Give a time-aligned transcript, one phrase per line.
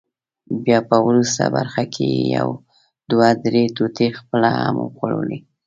[0.63, 2.49] بیا په وروست برخه کې یې یو
[3.11, 5.39] دوه درې ټوټې خپله هم وخوړلې.